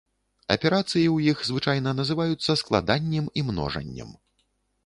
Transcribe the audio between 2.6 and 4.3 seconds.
складаннем і множаннем.